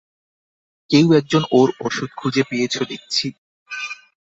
[0.89, 3.27] কেউ একজন ওর ওষুধ খুঁজে পেয়েছে দেখছি।